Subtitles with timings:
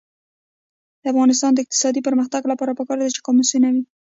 [1.01, 3.83] د افغانستان د اقتصادي پرمختګ لپاره پکار ده چې قاموسونه وي.